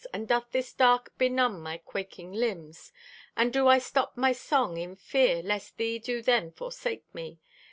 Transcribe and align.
And 0.13 0.27
doth 0.27 0.45
this 0.51 0.73
dark 0.73 1.15
benumb 1.19 1.61
my 1.61 1.77
quaking 1.77 2.33
limbs? 2.33 2.91
And 3.37 3.53
do 3.53 3.67
I 3.67 3.77
stop 3.77 4.17
my 4.17 4.31
song 4.31 4.77
in 4.77 4.95
fear 4.95 5.43
Lest 5.43 5.77
Thee 5.77 5.99
do 5.99 6.23
then 6.23 6.51
forsake 6.51 7.05
me? 7.13 7.39